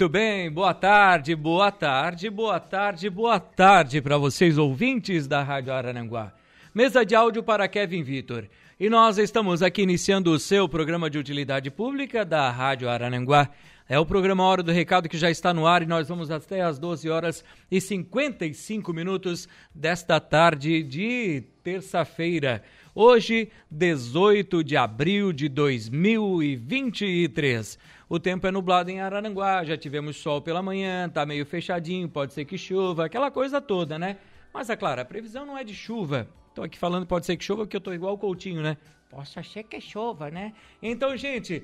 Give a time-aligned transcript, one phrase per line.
[0.00, 5.74] Muito bem, boa tarde, boa tarde, boa tarde, boa tarde para vocês ouvintes da Rádio
[5.74, 6.32] Arananguá.
[6.74, 8.48] Mesa de áudio para Kevin Vitor.
[8.78, 13.50] E nós estamos aqui iniciando o seu programa de utilidade pública da Rádio Arananguá.
[13.86, 16.62] É o programa Hora do Recado que já está no ar e nós vamos até
[16.62, 22.62] às 12 horas e 55 minutos desta tarde de terça-feira.
[23.02, 27.78] Hoje, 18 de abril de 2023.
[28.06, 32.34] O tempo é nublado em Araranguá, já tivemos sol pela manhã, tá meio fechadinho, pode
[32.34, 34.18] ser que chova, aquela coisa toda, né?
[34.52, 36.28] Mas é claro, a previsão não é de chuva.
[36.54, 38.76] Tô aqui falando pode ser que chova porque eu tô igual o Coutinho, né?
[39.08, 40.52] Posso ser que chova, né?
[40.82, 41.62] Então, gente,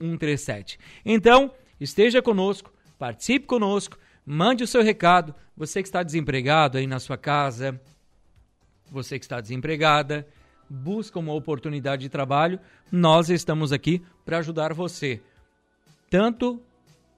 [0.00, 0.80] 0137.
[1.04, 3.96] Então, esteja conosco, participe conosco,
[4.26, 5.32] mande o seu recado.
[5.56, 7.80] Você que está desempregado aí na sua casa,
[8.90, 10.26] você que está desempregada,
[10.68, 12.58] busca uma oportunidade de trabalho,
[12.90, 15.20] nós estamos aqui para ajudar você.
[16.10, 16.60] Tanto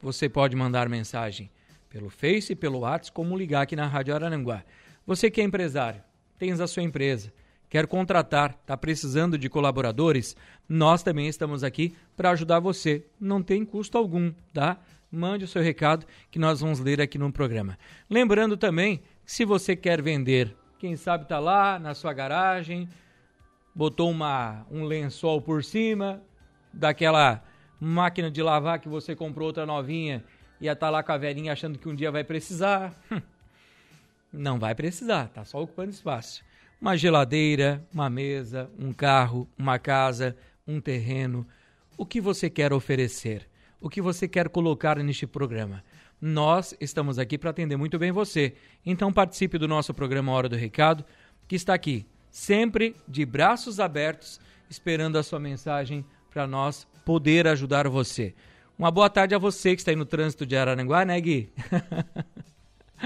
[0.02, 1.50] você pode mandar mensagem
[1.88, 4.62] pelo Face, pelo WhatsApp, como ligar aqui na Rádio Araranguá.
[5.06, 6.02] Você que é empresário,
[6.38, 7.32] tens a sua empresa,
[7.68, 10.36] quer contratar, está precisando de colaboradores,
[10.68, 13.04] nós também estamos aqui para ajudar você.
[13.20, 14.78] Não tem custo algum, tá?
[15.10, 17.78] Mande o seu recado que nós vamos ler aqui no programa.
[18.08, 22.88] Lembrando também que se você quer vender, quem sabe está lá na sua garagem,
[23.74, 26.22] botou uma, um lençol por cima
[26.72, 27.42] daquela
[27.80, 30.24] máquina de lavar que você comprou outra novinha
[30.60, 32.94] e ia estar tá lá com a velhinha achando que um dia vai precisar.
[34.36, 36.42] Não vai precisar, tá só ocupando espaço.
[36.80, 40.36] Uma geladeira, uma mesa, um carro, uma casa,
[40.66, 41.46] um terreno.
[41.96, 43.48] O que você quer oferecer?
[43.80, 45.84] O que você quer colocar neste programa?
[46.20, 48.54] Nós estamos aqui para atender muito bem você.
[48.84, 51.04] Então participe do nosso programa Hora do Recado,
[51.46, 57.88] que está aqui, sempre de braços abertos, esperando a sua mensagem para nós poder ajudar
[57.88, 58.34] você.
[58.76, 61.52] Uma boa tarde a você que está aí no trânsito de Araranguá, né, Gui?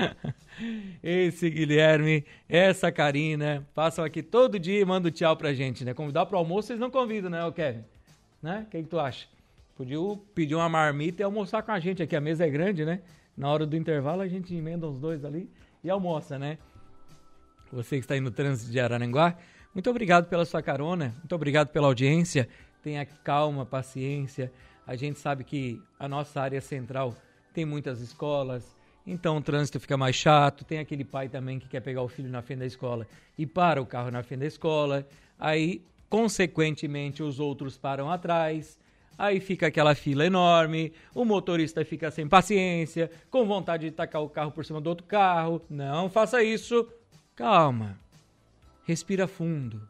[1.02, 5.94] Esse Guilherme, essa Karina, passam aqui todo dia e mandam tchau pra gente, né?
[5.94, 7.84] Convidar pro almoço, vocês não convidam, né, Kevin?
[8.42, 8.64] Né?
[8.66, 9.26] O que, que tu acha?
[9.76, 9.98] Podia
[10.34, 13.00] pedir uma marmita e almoçar com a gente aqui, a mesa é grande, né?
[13.36, 15.48] Na hora do intervalo a gente emenda os dois ali
[15.84, 16.58] e almoça, né?
[17.72, 19.36] Você que está aí no trânsito de Araranguá,
[19.74, 22.48] muito obrigado pela sua carona, muito obrigado pela audiência.
[22.82, 24.50] Tenha calma, paciência.
[24.86, 27.14] A gente sabe que a nossa área central
[27.52, 28.76] tem muitas escolas,
[29.08, 30.64] então o trânsito fica mais chato.
[30.64, 33.06] Tem aquele pai também que quer pegar o filho na frente da escola
[33.38, 35.06] e para o carro na frente da escola.
[35.38, 38.78] Aí, consequentemente, os outros param atrás.
[39.16, 44.28] Aí fica aquela fila enorme, o motorista fica sem paciência, com vontade de tacar o
[44.28, 45.60] carro por cima do outro carro.
[45.68, 46.88] Não faça isso.
[47.34, 47.98] Calma.
[48.84, 49.82] Respira fundo.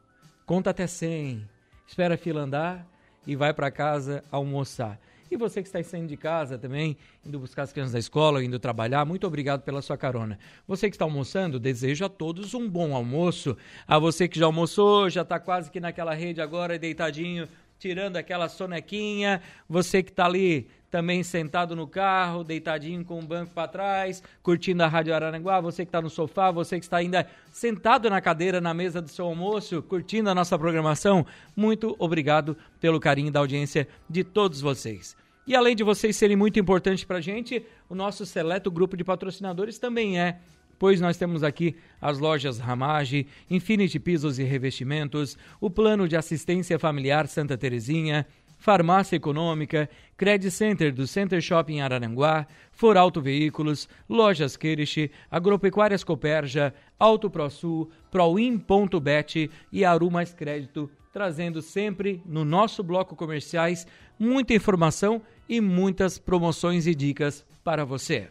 [0.47, 1.47] Conta até 100.
[1.87, 2.87] espera a fila andar
[3.27, 4.99] e vai para casa almoçar.
[5.31, 8.59] E você que está saindo de casa também, indo buscar as crianças da escola, indo
[8.59, 10.39] trabalhar, muito obrigado pela sua carona.
[10.67, 13.57] Você que está almoçando, desejo a todos um bom almoço.
[13.87, 17.49] A você que já almoçou, já está quase que naquela rede agora, deitadinho,
[17.79, 19.41] tirando aquela sonequinha.
[19.69, 24.83] Você que está ali também sentado no carro, deitadinho com o banco para trás, curtindo
[24.83, 28.61] a Rádio Araranguá, você que está no sofá, você que está ainda sentado na cadeira
[28.61, 33.87] na mesa do seu almoço, curtindo a nossa programação, muito obrigado pelo carinho da audiência
[34.09, 35.17] de todos vocês.
[35.47, 39.05] E além de vocês serem muito importantes para a gente, o nosso seleto grupo de
[39.05, 40.39] patrocinadores também é
[40.79, 46.79] pois nós temos aqui as lojas Ramage, Infinity Pisos e Revestimentos, o Plano de Assistência
[46.79, 48.25] Familiar Santa Terezinha,
[48.59, 57.31] Farmácia Econômica, Credit Center do Center Shopping Araranguá, Foralto Veículos, Lojas Queirish, Agropecuárias Coperja, Auto
[57.31, 63.87] ProSul, Proin.bet e Aru Mais Crédito, trazendo sempre no nosso bloco comerciais
[64.19, 68.29] muita informação e muitas promoções e dicas para você.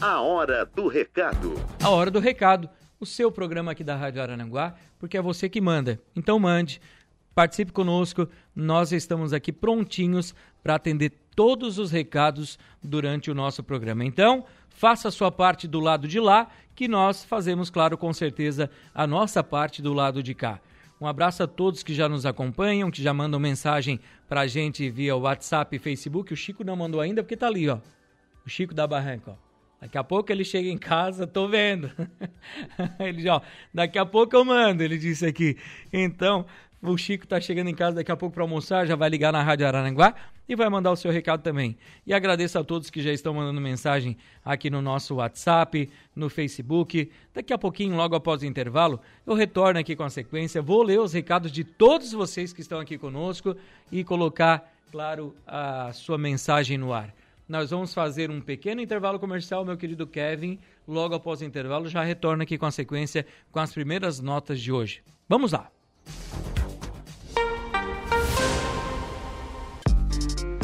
[0.00, 1.54] A hora do recado.
[1.82, 2.70] A hora do recado.
[3.00, 6.00] O seu programa aqui da Rádio Arananguá, porque é você que manda.
[6.16, 6.80] Então mande
[7.38, 10.34] Participe conosco, nós estamos aqui prontinhos
[10.64, 14.04] para atender todos os recados durante o nosso programa.
[14.04, 18.68] Então, faça a sua parte do lado de lá, que nós fazemos, claro, com certeza,
[18.92, 20.60] a nossa parte do lado de cá.
[21.00, 24.90] Um abraço a todos que já nos acompanham, que já mandam mensagem para a gente
[24.90, 26.32] via WhatsApp e Facebook.
[26.32, 27.78] O Chico não mandou ainda porque está ali, ó.
[28.44, 29.48] O Chico da Barranca, ó.
[29.80, 31.92] Daqui a pouco ele chega em casa, tô vendo.
[32.98, 33.40] ele já, ó,
[33.72, 35.56] daqui a pouco eu mando, ele disse aqui.
[35.92, 36.44] Então,
[36.82, 39.42] o Chico está chegando em casa daqui a pouco para almoçar, já vai ligar na
[39.42, 40.14] Rádio Araranguá
[40.48, 41.76] e vai mandar o seu recado também.
[42.06, 47.10] E agradeço a todos que já estão mandando mensagem aqui no nosso WhatsApp, no Facebook.
[47.34, 50.62] Daqui a pouquinho, logo após o intervalo, eu retorno aqui com a sequência.
[50.62, 53.56] Vou ler os recados de todos vocês que estão aqui conosco
[53.90, 57.12] e colocar, claro, a sua mensagem no ar.
[57.48, 60.58] Nós vamos fazer um pequeno intervalo comercial, meu querido Kevin.
[60.86, 64.70] Logo após o intervalo, já retorno aqui com a sequência com as primeiras notas de
[64.70, 65.02] hoje.
[65.28, 65.70] Vamos lá!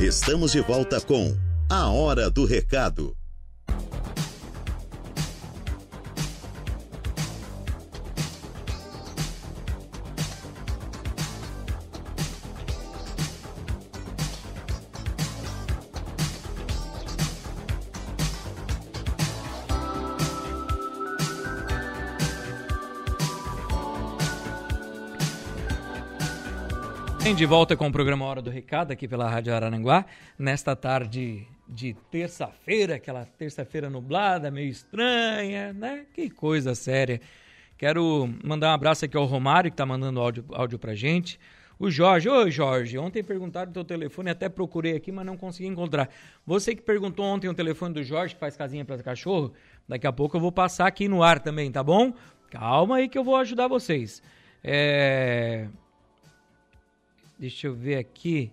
[0.05, 1.35] Estamos de volta com
[1.67, 3.17] A Hora do Recado.
[27.37, 30.07] De volta com o programa Hora do Recado aqui pela Rádio Araranguá,
[30.39, 36.07] nesta tarde de terça-feira, aquela terça-feira nublada, meio estranha, né?
[36.15, 37.21] Que coisa séria.
[37.77, 41.41] Quero mandar um abraço aqui ao Romário, que está mandando áudio, áudio pra gente.
[41.77, 45.69] O Jorge, oi Jorge, ontem perguntaram o teu telefone, até procurei aqui, mas não consegui
[45.69, 46.09] encontrar.
[46.47, 49.53] Você que perguntou ontem o telefone do Jorge, que faz casinha para cachorro,
[49.89, 52.15] daqui a pouco eu vou passar aqui no ar também, tá bom?
[52.49, 54.23] Calma aí que eu vou ajudar vocês.
[54.63, 55.67] É...
[57.39, 58.51] Deixa eu ver aqui.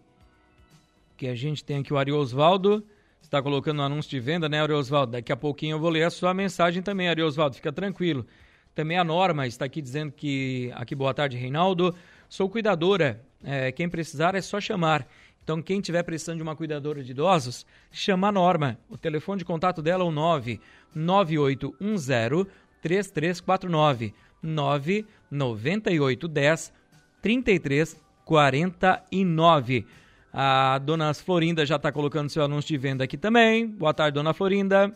[1.16, 2.84] Que a gente tem aqui o Ari Osvaldo.
[3.22, 5.14] Está colocando um anúncio de venda, né, Ari Osvaldo?
[5.14, 7.56] Daqui a pouquinho eu vou ler a sua mensagem também, Ari Osvaldo.
[7.56, 8.26] Fica tranquilo.
[8.74, 10.72] Também a Norma está aqui dizendo que.
[10.76, 11.96] Aqui, boa tarde, Reinaldo.
[12.28, 13.24] Sou cuidadora.
[13.44, 15.08] É, quem precisar é só chamar.
[15.44, 18.78] Então, quem tiver precisando de uma cuidadora de idosos, chama a Norma.
[18.90, 22.48] O telefone de contato dela é o 99810
[22.82, 26.74] 3349 99810
[27.22, 28.11] 3349.
[28.32, 29.86] 49.
[30.32, 33.68] A dona Florinda já está colocando seu anúncio de venda aqui também.
[33.68, 34.94] Boa tarde, dona Florinda.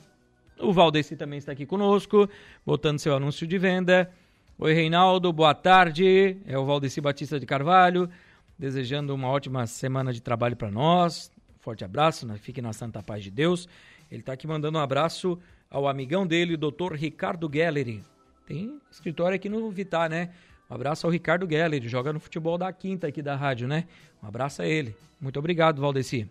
[0.57, 2.29] O Valdeci também está aqui conosco,
[2.65, 4.09] botando seu anúncio de venda.
[4.57, 6.37] Oi, Reinaldo, boa tarde.
[6.47, 8.09] É o Valdeci Batista de Carvalho,
[8.57, 11.29] desejando uma ótima semana de trabalho para nós.
[11.59, 12.37] Forte abraço, né?
[12.37, 13.67] fique na santa paz de Deus.
[14.09, 15.37] Ele está aqui mandando um abraço
[15.69, 18.01] ao amigão dele, o doutor Ricardo Gelleri.
[18.47, 20.29] Tem escritório aqui no Vitar, né?
[20.69, 23.85] Um abraço ao Ricardo Geller, joga no futebol da quinta aqui da rádio, né?
[24.21, 24.95] Um abraço a ele.
[25.21, 26.27] Muito obrigado, Valdeci.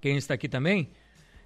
[0.00, 0.88] Quem está aqui também?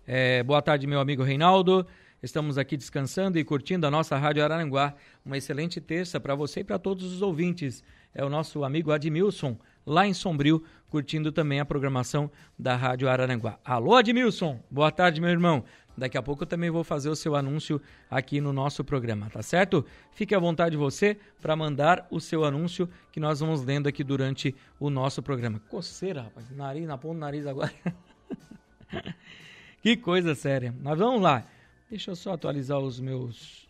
[0.07, 1.87] É, boa tarde, meu amigo Reinaldo.
[2.23, 4.95] Estamos aqui descansando e curtindo a nossa Rádio Araranguá.
[5.27, 7.85] Uma excelente terça para você e para todos os ouvintes.
[8.15, 10.65] É o nosso amigo Admilson, lá em Sombrio,
[10.95, 13.59] curtindo também a programação da Rádio Araranguá.
[13.65, 14.61] Alô, Admilson!
[14.71, 15.65] Boa tarde, meu irmão.
[15.99, 19.43] Daqui a pouco eu também vou fazer o seu anúncio aqui no nosso programa, tá
[19.43, 19.85] certo?
[20.13, 24.55] Fique à vontade você para mandar o seu anúncio que nós vamos lendo aqui durante
[24.79, 25.61] o nosso programa.
[25.69, 27.75] Coceira, rapaz, nariz na ponta do nariz agora.
[29.83, 30.73] que coisa séria.
[30.81, 31.45] Mas vamos lá.
[31.91, 33.69] Deixa eu só atualizar os meus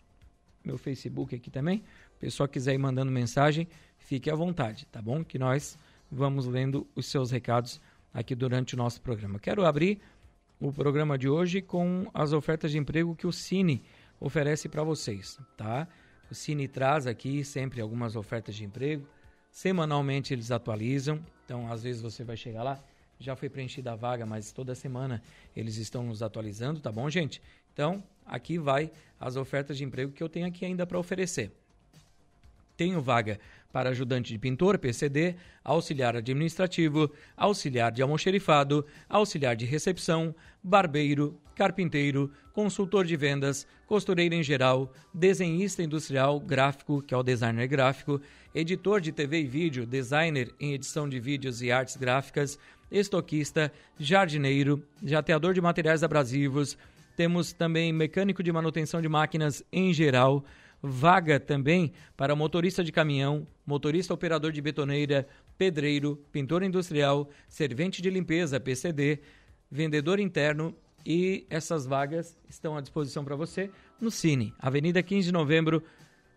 [0.63, 1.83] meu Facebook aqui também.
[2.17, 3.67] O pessoal quiser ir mandando mensagem,
[3.97, 5.23] fique à vontade, tá bom?
[5.23, 5.75] Que nós
[6.11, 7.81] vamos lendo os seus recados
[8.13, 9.39] aqui durante o nosso programa.
[9.39, 9.99] Quero abrir
[10.59, 13.83] o programa de hoje com as ofertas de emprego que o Cine
[14.19, 15.87] oferece para vocês, tá?
[16.31, 19.07] O Cine traz aqui sempre algumas ofertas de emprego.
[19.51, 22.83] Semanalmente eles atualizam, então às vezes você vai chegar lá,
[23.19, 25.21] já foi preenchida a vaga, mas toda semana
[25.55, 27.41] eles estão nos atualizando, tá bom, gente?
[27.73, 31.51] Então, aqui vai as ofertas de emprego que eu tenho aqui ainda para oferecer.
[32.75, 33.39] Tenho vaga
[33.71, 42.31] para ajudante de pintor, PCD, auxiliar administrativo, auxiliar de almoxerifado, auxiliar de recepção, barbeiro, carpinteiro,
[42.53, 48.21] consultor de vendas, costureira em geral, desenhista industrial, gráfico, que é o designer gráfico,
[48.53, 52.57] editor de TV e vídeo, designer em edição de vídeos e artes gráficas,
[52.91, 56.77] estoquista, jardineiro, jateador de materiais abrasivos.
[57.15, 60.43] Temos também mecânico de manutenção de máquinas em geral,
[60.87, 65.27] vaga também para motorista de caminhão, motorista operador de betoneira,
[65.57, 69.19] pedreiro, pintor industrial, servente de limpeza, PCD,
[69.69, 70.75] vendedor interno
[71.05, 75.83] e essas vagas estão à disposição para você no Cine, Avenida 15 de Novembro,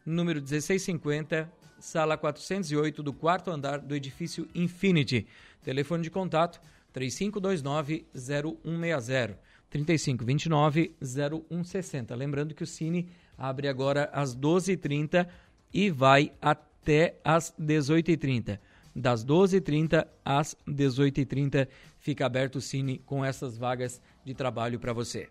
[0.05, 5.27] número 1650, sala 408 do quarto andar do edifício Infinity.
[5.63, 6.61] Telefone de contato
[6.93, 9.39] 3529 0160
[9.71, 12.15] 3529 0160.
[12.15, 13.09] Lembrando que o Cine
[13.39, 15.27] abre agora às 12h30
[15.73, 18.59] e vai até às 18h30.
[18.95, 21.69] Das 12h30 às 18h30
[22.01, 25.29] fica aberto o Cine com essas vagas de trabalho para você.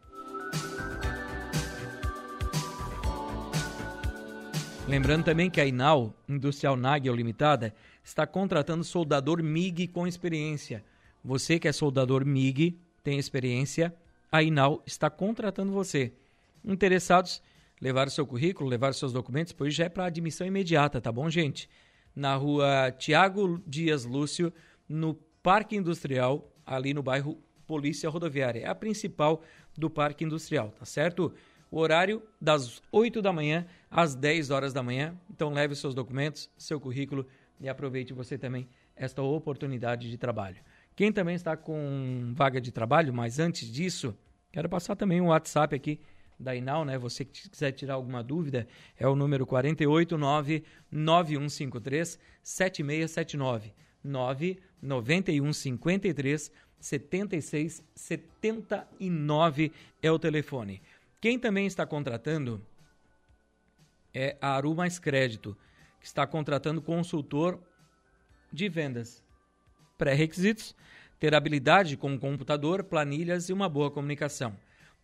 [4.88, 10.82] Lembrando também que a Inal Industrial Nagel Limitada está contratando soldador MIG com experiência.
[11.22, 13.94] Você que é soldador MIG, tem experiência,
[14.32, 16.14] a Inal está contratando você.
[16.64, 17.42] Interessados,
[17.82, 21.12] levar o seu currículo, levar os seus documentos, pois já é para admissão imediata, tá
[21.12, 21.70] bom, gente?
[22.16, 24.52] Na rua Tiago Dias Lúcio,
[24.90, 28.62] no Parque Industrial, ali no bairro Polícia Rodoviária.
[28.62, 29.42] É a principal
[29.78, 31.34] do Parque Industrial, tá certo?
[31.70, 35.16] O horário das 8 da manhã às 10 horas da manhã.
[35.30, 37.28] Então leve seus documentos, seu currículo
[37.60, 40.58] e aproveite você também esta oportunidade de trabalho.
[40.96, 44.18] Quem também está com vaga de trabalho, mas antes disso,
[44.52, 46.00] quero passar também um WhatsApp aqui
[46.40, 46.98] da Inal, né?
[46.98, 48.68] Você que quiser tirar alguma dúvida,
[48.98, 60.82] é o número 489 9153 7679 99153 7679 é o telefone.
[61.20, 62.62] Quem também está contratando
[64.14, 65.58] é a Aru Mais Crédito,
[66.00, 67.60] que está contratando consultor
[68.54, 69.24] de vendas.
[69.98, 70.76] Pré-requisitos:
[71.20, 74.56] ter habilidade com computador, planilhas e uma boa comunicação.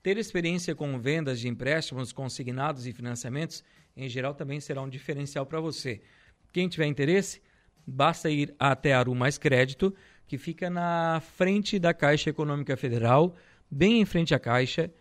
[0.03, 3.63] Ter experiência com vendas de empréstimos consignados e financiamentos,
[3.95, 6.01] em geral, também será um diferencial para você.
[6.51, 7.41] Quem tiver interesse,
[7.87, 9.95] basta ir até Aru Mais Crédito,
[10.27, 13.33] que fica na frente da Caixa Econômica Federal,
[13.71, 14.91] bem em frente à Caixa,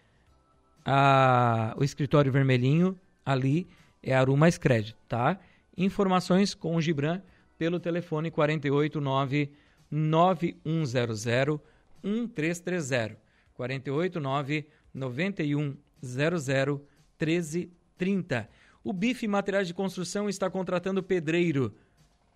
[0.85, 3.67] a, o escritório vermelhinho ali
[4.01, 5.37] é Aru Mais Crédito, tá?
[5.77, 7.21] Informações com o Gibran
[7.59, 9.51] pelo telefone 489
[9.91, 11.61] 9100
[12.05, 13.17] 1330
[13.55, 18.49] 489 9100 1330.
[18.83, 21.73] O Bife Materiais de Construção está contratando pedreiro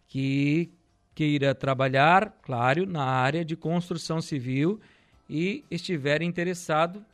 [0.06, 0.70] que
[1.14, 4.80] queira trabalhar, claro, na área de construção civil
[5.28, 7.04] e estiver interessado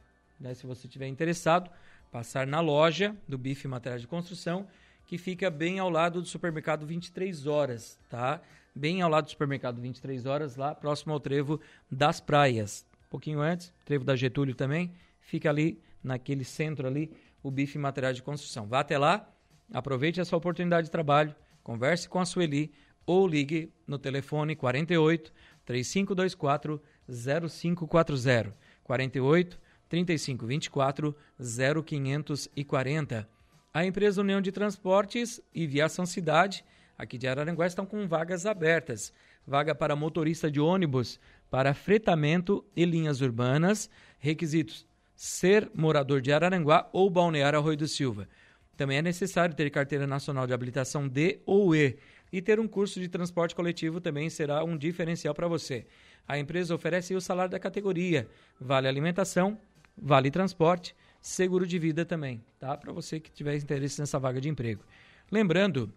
[0.42, 1.70] né, se você estiver interessado,
[2.10, 4.66] passar na loja do Bife Materiais de Construção,
[5.06, 8.40] que fica bem ao lado do supermercado 23 horas, tá?
[8.74, 12.84] Bem ao lado do supermercado 23 horas, lá próximo ao trevo das praias.
[13.06, 14.90] Um pouquinho antes, trevo da Getúlio também,
[15.22, 17.10] fica ali naquele centro ali,
[17.42, 18.66] o Bife Materiais de Construção.
[18.66, 19.28] Vá até lá,
[19.72, 22.72] aproveite essa oportunidade de trabalho, converse com a Sueli
[23.06, 25.32] ou ligue no telefone 48
[25.64, 33.28] 3524 0540 48 3524 0540.
[33.74, 36.64] A empresa União de Transportes e Viação Cidade,
[36.96, 39.12] aqui de Araranguá, estão com vagas abertas.
[39.46, 41.18] Vaga para motorista de ônibus,
[41.50, 43.90] para fretamento e linhas urbanas.
[44.18, 44.86] Requisitos:
[45.22, 48.28] ser morador de Araranguá ou Balneário Arroio do Silva.
[48.76, 51.96] Também é necessário ter carteira nacional de habilitação D ou E.
[52.32, 55.86] E ter um curso de transporte coletivo também será um diferencial para você.
[56.26, 58.28] A empresa oferece o salário da categoria,
[58.60, 59.56] vale alimentação,
[59.96, 62.76] vale transporte, seguro de vida também, tá?
[62.76, 64.82] Para você que tiver interesse nessa vaga de emprego.
[65.30, 65.88] Lembrando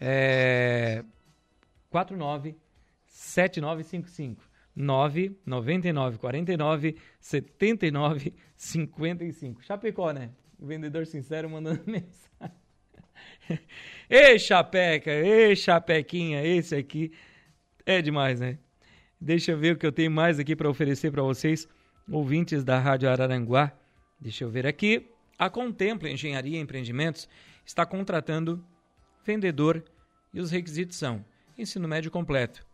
[0.00, 1.04] é,
[1.90, 2.56] 49
[4.78, 9.64] 7955 999 49 79 55.
[9.64, 10.30] Chapecó, né?
[10.58, 12.56] O vendedor sincero mandando mensagem.
[14.08, 17.12] Ei, Chapeca, ei, Chapequinha, esse aqui
[17.84, 18.58] é demais, né?
[19.20, 21.68] Deixa eu ver o que eu tenho mais aqui para oferecer para vocês,
[22.10, 23.72] ouvintes da Rádio Araranguá.
[24.20, 25.10] Deixa eu ver aqui.
[25.36, 27.28] A Contempla Engenharia e Empreendimentos
[27.64, 28.64] está contratando
[29.24, 29.84] vendedor
[30.32, 31.24] e os requisitos são
[31.56, 32.64] ensino médio completo,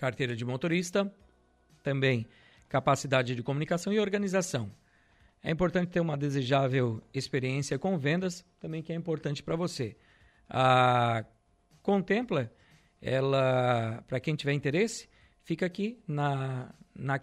[0.00, 1.12] carteira de motorista,
[1.82, 2.26] também
[2.70, 4.72] capacidade de comunicação e organização.
[5.42, 9.94] É importante ter uma desejável experiência com vendas, também que é importante para você.
[10.48, 11.22] A
[11.82, 12.50] Contempla,
[13.02, 15.06] ela, para quem tiver interesse,
[15.42, 17.20] fica aqui na, na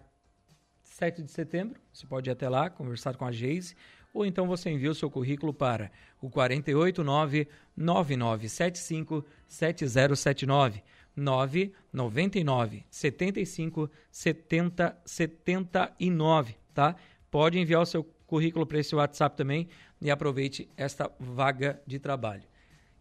[0.84, 1.81] 7 de setembro.
[1.91, 3.75] Você pode ir até lá, conversar com a Geise,
[4.13, 5.91] ou então você envia o seu currículo para
[6.22, 10.84] o 489 9975 7079
[11.17, 16.95] 999 75 70 79, tá?
[17.31, 19.67] Pode enviar o seu currículo para esse WhatsApp também
[20.00, 22.43] e aproveite esta vaga de trabalho.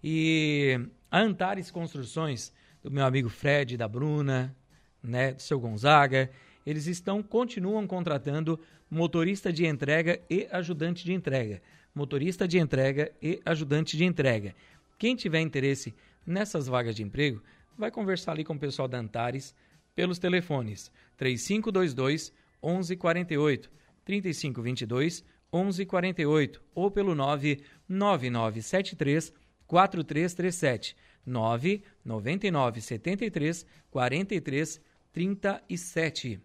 [0.02, 0.80] E
[1.11, 4.56] a Antares Construções, do meu amigo Fred, da Bruna,
[5.02, 6.30] né, do seu Gonzaga,
[6.64, 8.58] eles estão continuam contratando
[8.90, 11.62] motorista de entrega e ajudante de entrega.
[11.94, 14.54] Motorista de entrega e ajudante de entrega.
[14.99, 15.94] Quem tiver interesse
[16.26, 17.42] nessas vagas de emprego,
[17.76, 19.54] vai conversar ali com o pessoal da Antares
[19.95, 23.71] pelos telefones 3522 1148
[24.04, 29.33] 3522 1148 ou pelo 99973
[29.66, 34.80] 4337 999 73 43
[35.12, 36.41] 37.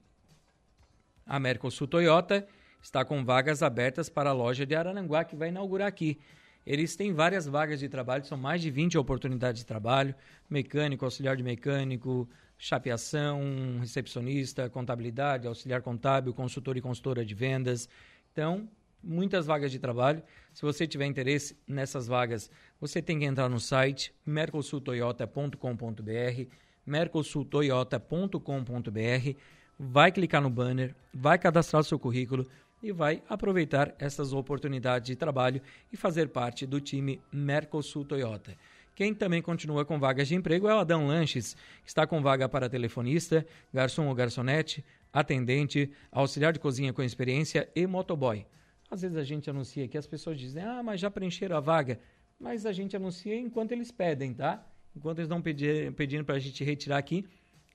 [1.26, 2.48] A Mercosul Toyota
[2.82, 6.20] está com vagas abertas para a loja de Araranguá que vai inaugurar aqui.
[6.66, 10.14] Eles têm várias vagas de trabalho, são mais de 20 oportunidades de trabalho:
[10.50, 13.42] mecânico, auxiliar de mecânico, chapeação,
[13.80, 17.90] recepcionista, contabilidade, auxiliar contábil, consultor e consultora de vendas.
[18.32, 18.70] Então,
[19.04, 20.22] muitas vagas de trabalho.
[20.54, 26.46] Se você tiver interesse nessas vagas, você tem que entrar no site mercosultoyota.com.br,
[26.86, 29.38] mercosultoyota.com.br,
[29.80, 32.46] vai clicar no banner, vai cadastrar seu currículo
[32.82, 38.56] e vai aproveitar essas oportunidades de trabalho e fazer parte do time Mercosul Toyota.
[38.96, 42.50] Quem também continua com vagas de emprego é o Adão Lanches, que está com vaga
[42.50, 48.46] para telefonista, garçom ou garçonete, atendente, auxiliar de cozinha com experiência e motoboy.
[48.90, 52.00] Às vezes a gente anuncia aqui, as pessoas dizem, ah, mas já preencheram a vaga.
[52.40, 54.66] Mas a gente anuncia enquanto eles pedem, tá?
[54.96, 57.26] Enquanto eles estão pedindo para a gente retirar aqui,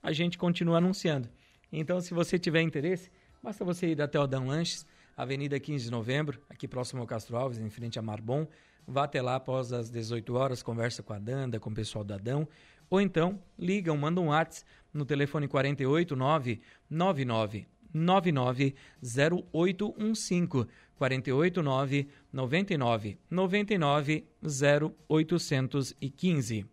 [0.03, 1.29] a gente continua anunciando.
[1.73, 3.11] Então, se você tiver interesse,
[3.43, 4.85] basta você ir até o Adão Lanches,
[5.17, 8.47] Avenida 15 de Novembro, aqui próximo ao Castro Alves, em frente a Marbon.
[8.87, 12.13] Vá até lá após as 18 horas, conversa com a Danda, com o pessoal do
[12.13, 12.47] Adão.
[12.91, 24.27] Ou então, ligam, manda um WhatsApp no telefone 489 99 99 0815 489 99 99
[24.43, 26.67] 0815.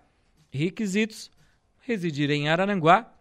[0.50, 1.30] Requisitos:
[1.80, 3.12] residir em Araranguá,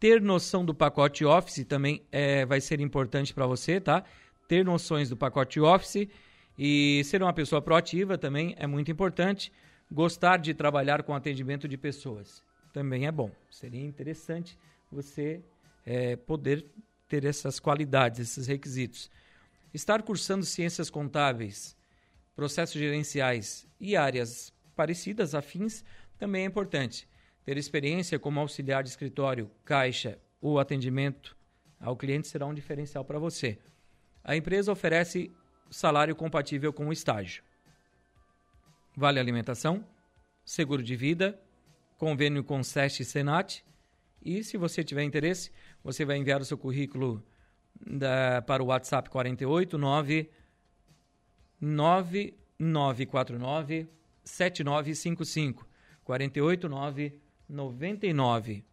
[0.00, 4.02] ter noção do pacote Office também é, vai ser importante para você, tá?
[4.48, 6.08] Ter noções do pacote Office
[6.58, 9.52] e ser uma pessoa proativa também é muito importante.
[9.90, 12.42] Gostar de trabalhar com atendimento de pessoas
[12.72, 13.30] também é bom.
[13.50, 14.58] Seria interessante
[14.92, 15.42] você
[15.84, 16.66] é, poder
[17.08, 19.10] ter essas qualidades, esses requisitos.
[19.72, 21.76] Estar cursando ciências contábeis,
[22.34, 25.84] processos gerenciais e áreas parecidas, afins,
[26.18, 27.08] também é importante.
[27.44, 31.36] Ter experiência como auxiliar de escritório, caixa ou atendimento
[31.78, 33.58] Ao cliente será um diferencial para você.
[34.24, 35.30] A empresa oferece
[35.70, 37.42] salário compatível com o estágio.
[38.96, 39.84] Vale alimentação,
[40.44, 41.38] seguro de vida,
[41.98, 43.62] convênio com SEST e Senat.
[44.24, 45.52] E se você tiver interesse,
[45.84, 47.22] você vai enviar o seu currículo
[47.84, 50.30] da, para o WhatsApp 489
[51.60, 53.88] 9949
[54.24, 55.66] 7955
[56.04, 58.64] 489 99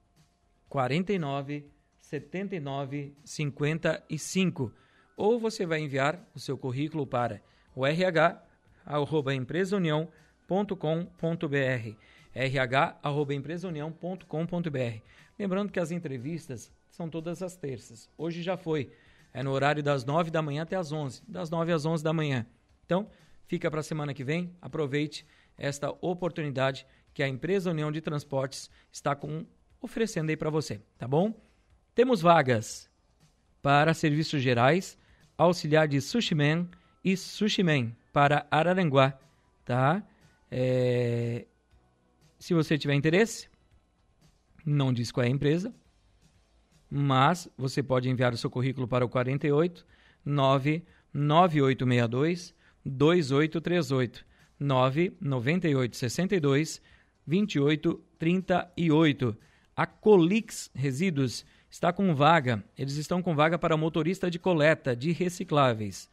[0.69, 1.65] 49
[1.99, 4.71] 79 55
[5.15, 7.41] ou você vai enviar o seu currículo para
[7.75, 8.41] o RH
[8.85, 11.95] arroba empresaunião.com.br
[12.35, 15.01] rh arroba empresaunião.com.br
[15.37, 18.09] lembrando que as entrevistas são todas as terças.
[18.17, 18.91] Hoje já foi.
[19.33, 22.13] É no horário das 9 da manhã até as 11 das 9 às 11 da
[22.13, 22.45] manhã.
[22.85, 23.09] Então
[23.47, 24.55] fica para a semana que vem.
[24.61, 25.25] Aproveite
[25.57, 29.45] esta oportunidade que a empresa União de Transportes está com,
[29.81, 31.33] oferecendo aí para você, tá bom?
[31.93, 32.89] Temos vagas
[33.61, 34.97] para serviços gerais,
[35.45, 36.67] auxiliar de sushi man
[37.03, 39.19] e sushi man para Araranguá,
[39.65, 40.03] tá?
[40.49, 41.45] É...
[42.37, 43.49] Se você tiver interesse,
[44.65, 45.73] não diz qual é a empresa,
[46.89, 49.85] mas você pode enviar o seu currículo para o 48
[50.25, 52.53] 99862
[52.85, 54.25] 2838
[54.59, 56.81] 998 62
[57.25, 59.37] 2838.
[59.75, 62.63] A Colix Resíduos está com vaga.
[62.77, 66.07] Eles estão com vaga para motorista de coleta de recicláveis.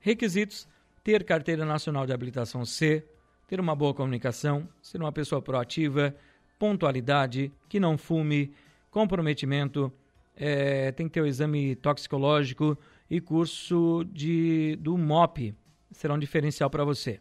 [0.00, 0.66] Requisitos:
[1.04, 3.04] ter carteira nacional de habilitação C,
[3.46, 6.16] ter uma boa comunicação, ser uma pessoa proativa,
[6.58, 8.54] pontualidade, que não fume,
[8.90, 9.92] comprometimento,
[10.34, 12.78] é, tem que ter o exame toxicológico
[13.10, 15.54] e curso de, do MOP.
[15.90, 17.20] Será um diferencial para você.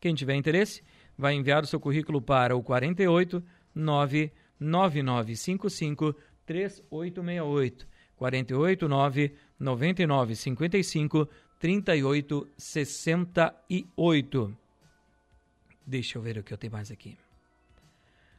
[0.00, 0.80] Quem tiver interesse,
[1.18, 3.42] vai enviar o seu currículo para o 48
[3.74, 6.14] 99955
[6.50, 7.86] 3868.
[8.16, 11.28] 48 9 99 55
[11.60, 14.56] 38 68.
[15.86, 17.16] Deixa eu ver o que eu tenho mais aqui.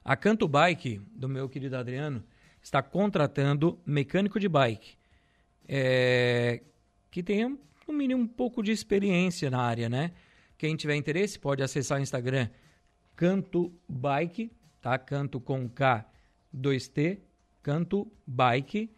[0.03, 2.23] A Canto Bike, do meu querido Adriano,
[2.61, 4.97] está contratando mecânico de bike
[5.67, 6.61] é,
[7.09, 10.11] que tenha, no mínimo, um pouco de experiência na área, né?
[10.57, 12.49] Quem tiver interesse pode acessar o Instagram
[13.15, 14.97] Canto Bike, tá?
[14.97, 16.05] Canto com K
[16.53, 17.19] 2T,
[17.63, 18.89] Canto Bike,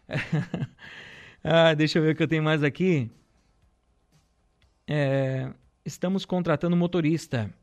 [1.44, 3.12] ah, deixa eu ver o que eu tenho mais aqui.
[4.88, 5.52] É,
[5.86, 7.54] estamos contratando motorista.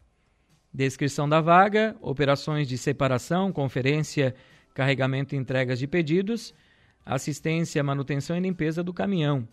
[0.74, 4.34] Descrição da vaga, operações de separação, conferência,
[4.74, 6.52] carregamento e entregas de pedidos,
[7.06, 9.46] assistência, manutenção e limpeza do caminhão.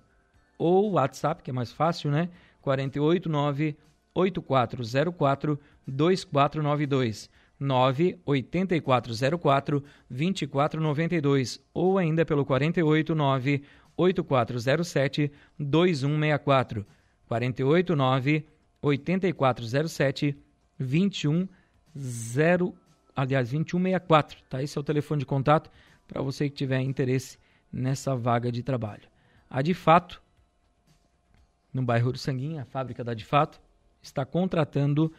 [0.58, 2.30] ou WhatsApp, que é mais fácil, né?
[2.62, 3.76] 489
[4.14, 13.64] 8404 2492 98404 2492 ou ainda pelo 489
[13.98, 16.86] 8407 2164
[17.28, 18.46] 489
[18.82, 20.38] 8407
[20.80, 22.74] 210
[23.16, 24.62] aliás 2164, tá?
[24.62, 25.72] Esse é o telefone de contato
[26.08, 27.38] para você que tiver interesse
[27.72, 29.08] nessa vaga de trabalho.
[29.50, 30.22] A de fato
[31.74, 33.62] no bairro do Sanguinha, a fábrica da de fato
[34.02, 35.12] está contratando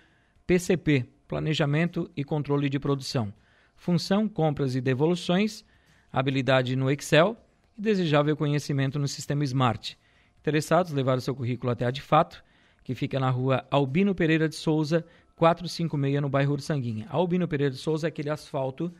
[0.46, 3.32] PCP, Planejamento e Controle de Produção.
[3.74, 5.64] Função, compras e devoluções,
[6.10, 7.36] habilidade no Excel,
[7.76, 9.98] e desejável conhecimento no sistema Smart.
[10.46, 12.40] Interessados, levar o seu currículo até a de fato,
[12.85, 15.04] que fica na rua Albino Pereira de Souza,
[15.35, 17.04] 456, no bairro Ursanguinha.
[17.11, 18.94] Albino Pereira de Souza é aquele asfalto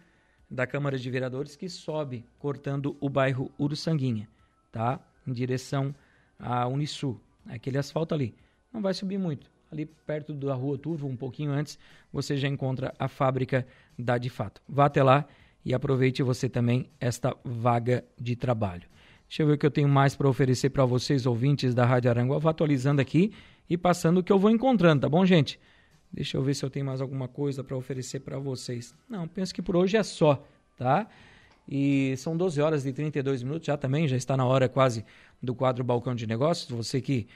[0.51, 4.29] da Câmara de Vereadores que sobe, cortando o bairro Uruçanguinha,
[4.73, 4.99] tá?
[5.25, 5.95] Em direção
[6.37, 7.21] à Unisul.
[7.49, 8.35] É aquele asfalto ali.
[8.73, 9.49] Não vai subir muito.
[9.71, 11.79] Ali perto da rua Turvo, um pouquinho antes,
[12.13, 13.65] você já encontra a fábrica
[13.97, 14.61] da De Fato.
[14.69, 15.25] Vá até lá
[15.65, 18.89] e aproveite você também esta vaga de trabalho.
[19.29, 22.11] Deixa eu ver o que eu tenho mais para oferecer para vocês, ouvintes da Rádio
[22.11, 22.39] Aranguá.
[22.39, 23.33] Vou atualizando aqui
[23.69, 25.59] e passando o que eu vou encontrando, tá bom, gente?
[26.13, 28.95] Deixa eu ver se eu tenho mais alguma coisa para oferecer para vocês.
[29.09, 30.43] Não, penso que por hoje é só,
[30.77, 31.09] tá?
[31.69, 35.05] E são 12 horas e 32 minutos já também, já está na hora quase
[35.43, 36.71] do quadro Balcão de Negócios.
[36.71, 37.27] Você que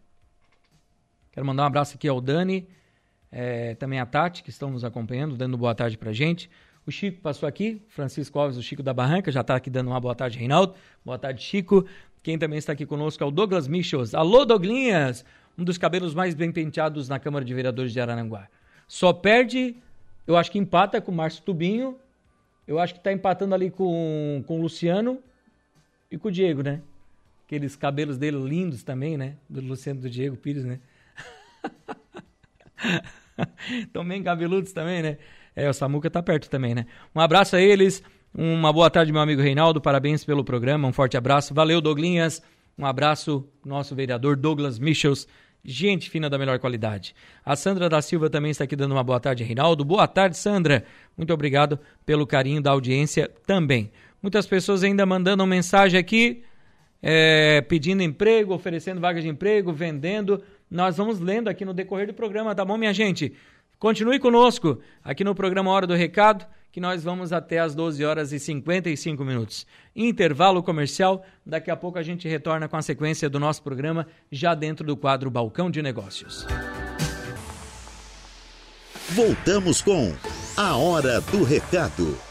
[1.30, 2.66] Quero mandar um abraço aqui ao Dani,
[3.30, 6.50] é, também a Tati, que estão nos acompanhando, dando boa tarde pra gente.
[6.86, 10.00] O Chico passou aqui, Francisco Alves, o Chico da Barranca, já está aqui dando uma
[10.00, 10.74] boa tarde, Reinaldo.
[11.04, 11.84] Boa tarde, Chico.
[12.22, 14.14] Quem também está aqui conosco é o Douglas Michels.
[14.14, 15.24] Alô, Douglinhas!
[15.58, 18.48] um dos cabelos mais bem penteados na Câmara de Vereadores de Araranguá.
[18.86, 19.76] Só perde,
[20.26, 21.98] eu acho que empata com o Márcio Tubinho,
[22.66, 25.22] eu acho que está empatando ali com, com o Luciano
[26.10, 26.82] e com o Diego, né?
[27.46, 29.36] Aqueles cabelos dele lindos também, né?
[29.48, 30.80] Do Luciano do Diego Pires, né?
[33.70, 35.18] Estão bem cabeludos também, né?
[35.56, 36.86] É, o Samuca tá perto também, né?
[37.14, 41.16] Um abraço a eles, uma boa tarde, meu amigo Reinaldo, parabéns pelo programa, um forte
[41.16, 41.52] abraço.
[41.54, 42.42] Valeu, Douglinhas.
[42.78, 45.26] Um abraço, nosso vereador Douglas Michels
[45.66, 47.14] gente fina da melhor qualidade.
[47.44, 49.84] A Sandra da Silva também está aqui dando uma boa tarde, Reinaldo.
[49.84, 50.84] Boa tarde, Sandra.
[51.16, 53.90] Muito obrigado pelo carinho da audiência também.
[54.22, 56.44] Muitas pessoas ainda mandando mensagem aqui,
[57.02, 60.42] é, pedindo emprego, oferecendo vagas de emprego, vendendo.
[60.70, 63.34] Nós vamos lendo aqui no decorrer do programa, tá bom, minha gente?
[63.78, 68.32] Continue conosco aqui no programa Hora do Recado que nós vamos até as 12 horas
[68.32, 69.66] e 55 minutos.
[69.94, 74.54] Intervalo comercial, daqui a pouco a gente retorna com a sequência do nosso programa, já
[74.54, 76.46] dentro do quadro Balcão de Negócios.
[79.12, 80.14] Voltamos com
[80.54, 82.25] A Hora do Recado.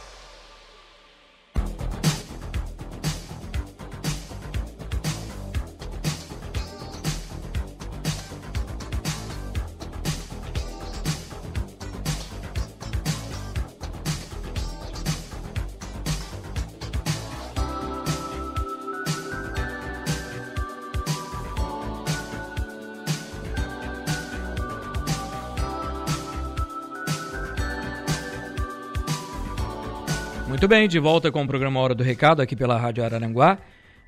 [30.76, 33.58] Bem, de volta com o programa Hora do Recado aqui pela Rádio Araranguá.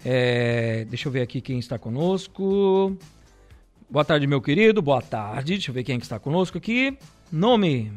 [0.03, 2.97] É, deixa eu ver aqui quem está conosco.
[3.89, 4.81] Boa tarde, meu querido.
[4.81, 5.53] Boa tarde.
[5.53, 6.97] Deixa eu ver quem está conosco aqui.
[7.31, 7.93] Nome.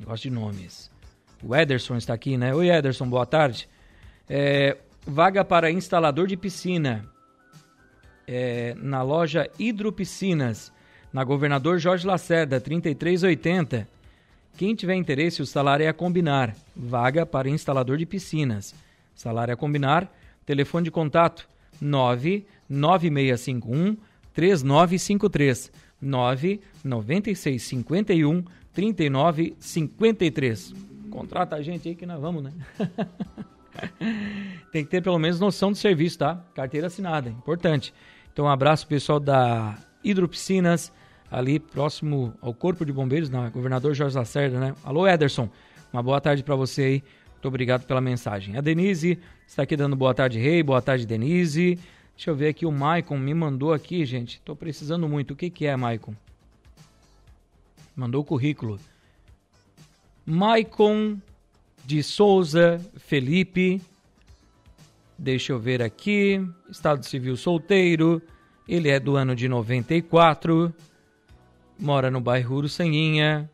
[0.00, 0.92] Gosto de nomes.
[1.42, 2.54] O Ederson está aqui, né?
[2.54, 3.68] Oi, Ederson, boa tarde.
[4.28, 7.04] É, vaga para instalador de piscina
[8.28, 10.72] é, na loja Hidropiscinas,
[11.12, 13.88] na Governador Jorge Lacerda, 3380.
[14.58, 16.54] Quem tiver interesse, o salário é a combinar.
[16.74, 18.74] Vaga para instalador de piscinas.
[19.14, 20.12] Salário a combinar.
[20.44, 21.48] Telefone de contato
[21.80, 23.96] 99651
[24.34, 25.70] 3953
[26.02, 28.42] 99651
[28.72, 30.74] 3953.
[31.08, 32.52] Contrata a gente aí que nós vamos, né?
[34.72, 36.44] Tem que ter pelo menos noção do serviço, tá?
[36.52, 37.94] Carteira assinada, importante.
[38.32, 40.92] Então, um abraço pessoal da Hidropiscinas
[41.30, 44.74] ali próximo ao Corpo de Bombeiros, na Governador Jorge Lacerda, né?
[44.82, 45.48] Alô, Ederson,
[45.92, 47.02] uma boa tarde para você aí.
[47.32, 48.56] Muito obrigado pela mensagem.
[48.56, 50.62] A Denise está aqui dando boa tarde, Rei.
[50.62, 51.78] Boa tarde, Denise.
[52.16, 54.38] Deixa eu ver aqui, o Maicon me mandou aqui, gente.
[54.38, 55.32] Estou precisando muito.
[55.32, 56.14] O que, que é, Maicon?
[57.94, 58.80] Mandou o currículo.
[60.26, 61.18] Maicon
[61.84, 63.80] de Souza Felipe.
[65.16, 66.44] Deixa eu ver aqui.
[66.68, 68.20] Estado civil solteiro.
[68.66, 70.74] Ele é do ano de 94
[71.78, 73.48] mora no bairro Uruçanguinha,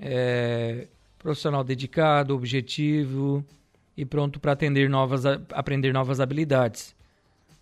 [0.00, 0.86] é
[1.18, 3.44] profissional dedicado, objetivo
[3.96, 6.94] e pronto para atender novas, aprender novas habilidades.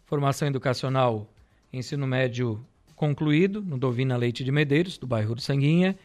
[0.05, 1.27] Formação educacional,
[1.73, 5.99] ensino médio concluído no Dovina Leite de Medeiros, do bairro Uruçanguinha.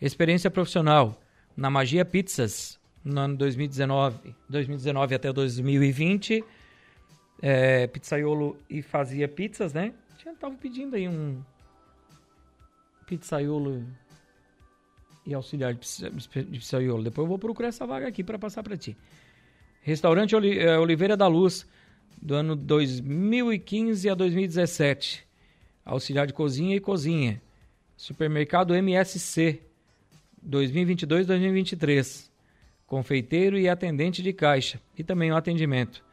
[0.00, 1.20] Experiência profissional
[1.56, 6.44] na Magia Pizzas, no ano 2019, 2019 até 2020.
[7.42, 9.92] É, pizzaiolo e fazia pizzas, né?
[10.24, 11.42] Já estava pedindo aí um,
[13.06, 13.84] pizzaiolo
[15.24, 15.80] e auxiliar de
[16.50, 17.02] pizzaiolo.
[17.04, 18.96] Depois eu vou procurar essa vaga aqui para passar para ti.
[19.82, 21.66] Restaurante eh, Oliveira da Luz,
[22.20, 25.26] do ano 2015 a 2017.
[25.84, 27.40] Auxiliar de cozinha e cozinha.
[27.96, 29.62] Supermercado MSC,
[30.46, 32.28] 2022-2023.
[32.86, 34.80] Confeiteiro e atendente de caixa.
[34.96, 36.04] E também o atendimento,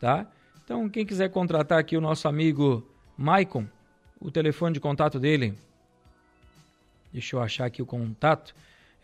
[0.00, 0.26] tá?
[0.64, 3.66] Então, quem quiser contratar aqui o nosso amigo Maicon,
[4.20, 5.54] o telefone de contato dele,
[7.18, 8.54] deixa eu achar aqui o contato,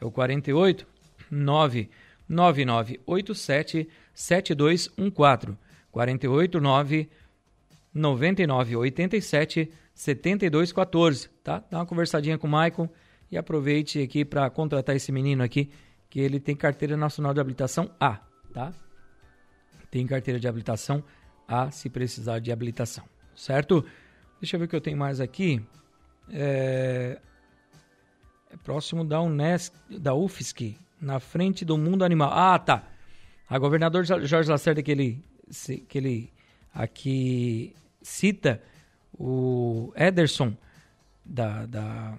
[0.01, 0.87] é o 48
[1.31, 5.59] 99987 7214.
[5.91, 7.11] 48 9
[7.93, 11.65] 99 87 7214, tá?
[11.71, 12.89] Dá uma conversadinha com o Maicon
[13.31, 15.71] e aproveite aqui para contratar esse menino aqui,
[16.09, 18.21] que ele tem carteira nacional de habilitação A,
[18.53, 18.73] tá?
[19.91, 21.05] Tem carteira de habilitação
[21.47, 23.05] A se precisar de habilitação,
[23.37, 23.85] certo?
[24.41, 25.65] Deixa eu ver o que eu tenho mais aqui.
[26.31, 27.21] É,
[28.55, 32.31] é próximo da Unesc, da UFSC, na frente do mundo animal.
[32.33, 32.85] Ah, tá.
[33.49, 35.25] A governador Jorge Lacerda que ele
[35.89, 36.33] que ele
[36.73, 38.63] aqui cita
[39.19, 40.57] o Ederson
[41.25, 42.17] da, da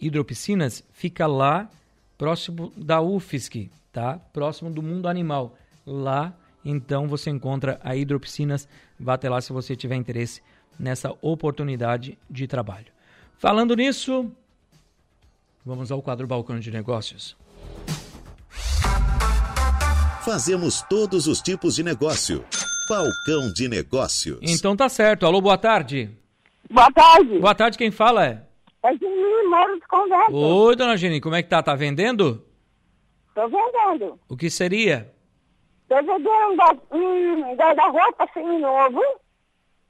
[0.00, 1.68] Hidropiscinas fica lá
[2.16, 4.18] próximo da UFSC, tá?
[4.32, 5.56] Próximo do mundo animal.
[5.84, 6.34] Lá,
[6.64, 8.68] então, você encontra a Hidropiscinas.
[8.98, 10.42] Vá até lá se você tiver interesse
[10.78, 12.92] nessa oportunidade de trabalho.
[13.38, 14.30] Falando nisso,
[15.64, 17.36] vamos ao quadro Balcão de Negócios.
[20.24, 22.44] Fazemos todos os tipos de negócio.
[22.88, 24.38] Balcão de Negócios.
[24.42, 25.24] Então tá certo.
[25.24, 26.10] Alô, boa tarde.
[26.70, 27.38] Boa tarde.
[27.38, 28.42] Boa tarde, quem fala é?
[28.82, 30.32] É Geni Moro de Conversa.
[30.32, 31.62] Oi, dona Geni, como é que tá?
[31.62, 32.44] Tá vendendo?
[33.34, 34.18] Tô vendendo.
[34.28, 35.12] O que seria?
[35.88, 39.02] Tô vendendo um guarda-roupa semi-novo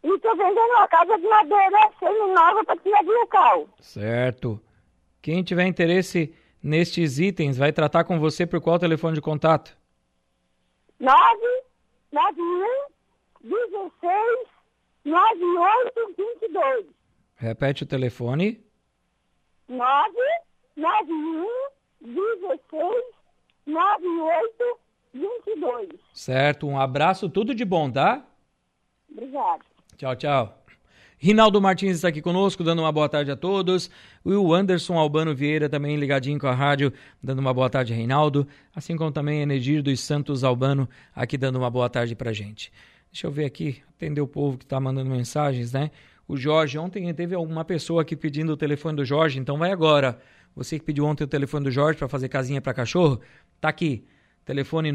[0.02, 3.68] e tô vendendo uma casa de madeira semi-nova para tirar do local.
[3.80, 4.60] Certo.
[5.22, 9.76] Quem tiver interesse nestes itens, vai tratar com você por qual telefone de contato?
[10.98, 11.14] 9
[12.12, 12.90] 91
[13.42, 14.48] 16
[15.04, 16.86] 98 22.
[17.36, 18.60] Repete o telefone.
[19.68, 20.14] 9
[20.76, 21.46] 91
[22.00, 23.04] 16
[23.66, 24.78] 98
[25.14, 25.88] 22.
[26.12, 28.24] Certo, um abraço, tudo de bom, tá?
[29.10, 29.64] Obrigado.
[29.96, 30.59] Tchau, tchau.
[31.22, 33.90] Rinaldo Martins está aqui conosco, dando uma boa tarde a todos.
[34.24, 36.90] O Anderson Albano Vieira também ligadinho com a rádio,
[37.22, 38.48] dando uma boa tarde, Reinaldo.
[38.74, 42.72] Assim como também Enegir dos Santos Albano, aqui dando uma boa tarde pra gente.
[43.12, 45.90] Deixa eu ver aqui, atender o povo que está mandando mensagens, né?
[46.26, 50.18] O Jorge, ontem teve uma pessoa aqui pedindo o telefone do Jorge, então vai agora.
[50.56, 53.20] Você que pediu ontem o telefone do Jorge para fazer casinha para cachorro,
[53.60, 54.06] tá aqui.
[54.46, 54.90] Telefone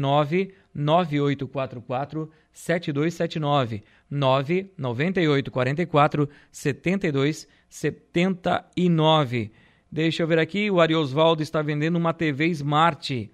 [0.76, 9.50] 99844 7279 99844 7279.
[9.90, 13.32] Deixa eu ver aqui, o Ariosvaldo está vendendo uma TV Smart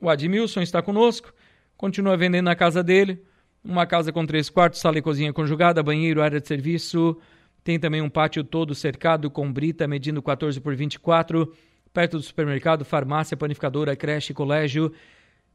[0.00, 1.32] O Admilson está conosco.
[1.76, 3.22] Continua vendendo na casa dele.
[3.64, 7.16] Uma casa com três quartos, sala e cozinha conjugada, banheiro, área de serviço.
[7.64, 11.52] Tem também um pátio todo cercado com brita medindo 14 por 24,
[11.92, 14.92] perto do supermercado, farmácia, panificadora, creche, colégio.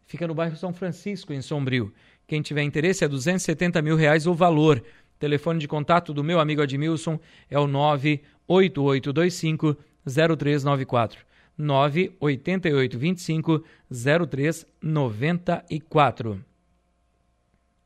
[0.06, 1.94] Fica no bairro São Francisco, em Sombrio.
[2.32, 4.82] Quem tiver interesse é 270 mil reais o valor.
[5.20, 7.20] Telefone de contato do meu amigo Admilson
[7.50, 9.76] é o 98825
[10.06, 11.20] 0394.
[11.58, 16.46] 98825 0394.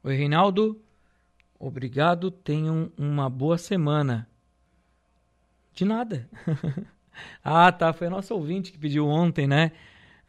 [0.04, 0.80] Oi, Reinaldo.
[1.58, 2.30] Obrigado.
[2.30, 4.30] Tenham uma boa semana.
[5.74, 6.30] De nada.
[7.44, 7.92] ah, tá.
[7.94, 9.72] Foi a nossa ouvinte que pediu ontem, né?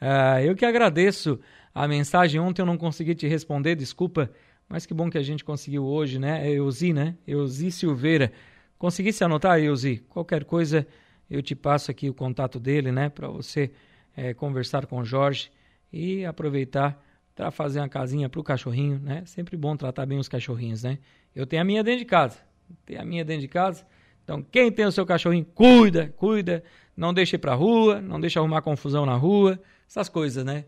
[0.01, 1.39] Uh, eu que agradeço
[1.77, 2.41] a mensagem.
[2.41, 4.31] Ontem eu não consegui te responder, desculpa.
[4.66, 6.49] Mas que bom que a gente conseguiu hoje, né?
[6.49, 7.14] É Euzi, né?
[7.27, 8.33] Euzi Silveira.
[8.79, 9.99] Conseguisse anotar, Euzi?
[10.09, 10.87] Qualquer coisa,
[11.31, 13.11] eu te passo aqui o contato dele, né?
[13.11, 13.70] Para você
[14.16, 15.51] é, conversar com o Jorge
[15.93, 17.01] e aproveitar
[17.35, 19.22] para fazer uma casinha para o cachorrinho, né?
[19.27, 20.99] Sempre bom tratar bem os cachorrinhos, né?
[21.35, 22.39] Eu tenho a minha dentro de casa.
[22.87, 23.87] Tenho a minha dentro de casa.
[24.24, 26.64] Então, quem tem o seu cachorrinho, cuida, cuida.
[26.97, 29.61] Não deixe para rua, não deixe arrumar confusão na rua.
[29.87, 30.64] Essas coisas, né?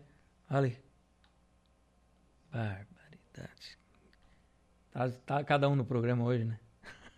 [0.47, 0.77] Ali.
[2.51, 3.77] Barbaridade.
[4.91, 6.59] Tá, tá cada um no programa hoje, né?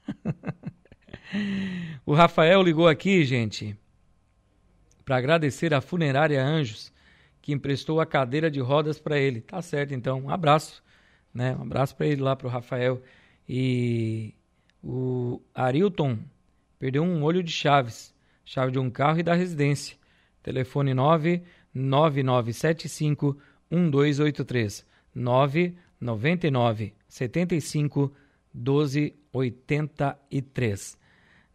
[2.05, 3.77] o Rafael ligou aqui, gente,
[5.05, 6.91] para agradecer a funerária Anjos,
[7.41, 9.41] que emprestou a cadeira de rodas para ele.
[9.41, 10.21] Tá certo, então.
[10.21, 10.83] Um abraço,
[11.33, 11.55] né?
[11.55, 13.01] Um abraço para ele lá, para o Rafael.
[13.47, 14.33] E
[14.83, 16.19] o Arilton
[16.77, 18.13] perdeu um olho de chaves,
[18.45, 19.97] chave de um carro e da residência.
[20.43, 23.37] Telefone 99975
[23.69, 24.90] 1283.
[25.13, 28.13] 999 75
[28.53, 30.97] 12 83.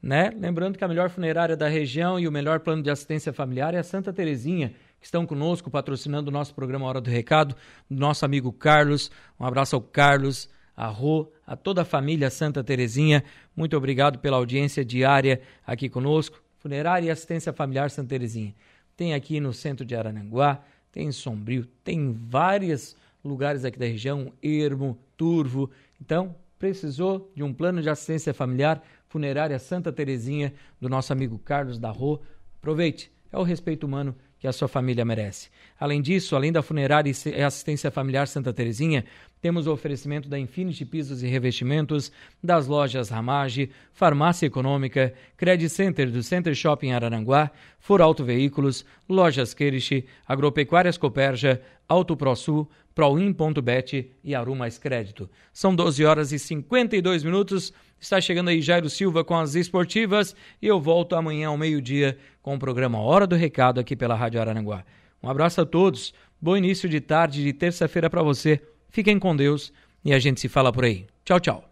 [0.02, 0.30] Né?
[0.36, 3.78] Lembrando que a melhor funerária da região e o melhor plano de assistência familiar é
[3.78, 7.56] a Santa Terezinha, que estão conosco patrocinando o nosso programa Hora do Recado,
[7.88, 9.10] nosso amigo Carlos.
[9.38, 13.24] Um abraço ao Carlos, a Rô, a toda a família Santa Terezinha.
[13.54, 16.42] Muito obrigado pela audiência diária aqui conosco.
[16.58, 18.54] Funerária e Assistência Familiar Santa Terezinha.
[18.96, 22.96] Tem aqui no centro de Arananguá, tem em Sombrio, tem em vários
[23.26, 25.70] lugares aqui da região, Ermo, Turvo.
[26.00, 31.78] Então, precisou de um plano de assistência familiar, funerária Santa Terezinha, do nosso amigo Carlos
[31.78, 32.20] da Rô,
[32.58, 35.48] aproveite, é o respeito humano que a sua família merece.
[35.78, 39.04] Além disso, além da funerária e assistência familiar Santa Terezinha,
[39.40, 42.10] temos o oferecimento da Infinity Pisos e Revestimentos,
[42.42, 49.54] das lojas Ramage, Farmácia Econômica, Credit Center do Center Shopping Araranguá, For Auto Veículos, Lojas
[49.54, 55.28] Queriche, Agropecuárias Coperja, Auto ProSul, Proin.bet e Aru Mais Crédito.
[55.52, 57.70] São 12 horas e 52 minutos.
[58.00, 62.54] Está chegando aí Jairo Silva com as esportivas e eu volto amanhã ao meio-dia com
[62.54, 64.82] o programa Hora do Recado aqui pela Rádio Araranguá.
[65.22, 68.62] Um abraço a todos, bom início de tarde de terça-feira para você.
[68.88, 71.06] Fiquem com Deus e a gente se fala por aí.
[71.22, 71.64] Tchau, tchau.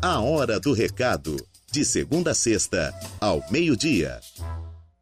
[0.00, 1.36] A Hora do Recado,
[1.70, 4.18] de segunda a sexta, ao meio-dia.